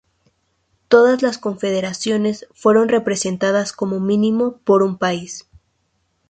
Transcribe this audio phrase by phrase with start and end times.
[0.87, 5.47] Todas las confederaciones fueron representadas como mínimo por un país.